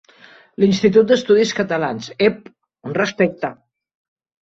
L'Institut 0.63 1.11
d'Estudis 1.11 1.53
Catalans, 1.61 2.09
ep 2.31 2.51
un 2.53 3.01
respecte! 3.01 3.57